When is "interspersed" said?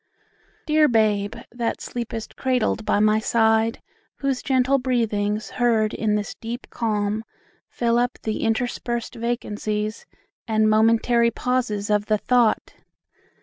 8.41-9.13